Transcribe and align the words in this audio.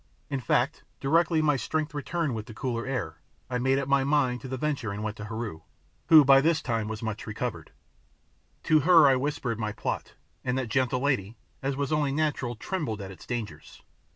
In 0.31 0.39
fact, 0.39 0.83
directly 0.99 1.43
my 1.43 1.55
strength 1.57 1.93
returned 1.93 2.33
with 2.33 2.47
the 2.47 2.55
cooler 2.55 2.87
air, 2.87 3.17
I 3.51 3.59
made 3.59 3.77
up 3.77 3.87
my 3.87 4.03
mind 4.03 4.41
to 4.41 4.47
the 4.47 4.57
venture 4.57 4.91
and 4.91 5.03
went 5.03 5.15
to 5.17 5.25
Heru, 5.25 5.61
who 6.07 6.25
by 6.25 6.41
this 6.41 6.59
time 6.59 6.87
was 6.87 7.03
much 7.03 7.27
recovered. 7.27 7.71
To 8.63 8.79
her 8.79 9.07
I 9.07 9.15
whispered 9.15 9.59
my 9.59 9.71
plot, 9.73 10.15
and 10.43 10.57
that 10.57 10.69
gentle 10.69 11.01
lady, 11.01 11.37
as 11.61 11.75
was 11.77 11.91
only 11.91 12.11
natural, 12.11 12.55
trembled 12.55 12.99
at 12.99 13.11
its 13.11 13.27
dangers. 13.27 13.83